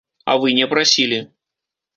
[0.31, 1.21] А вы не прасілі.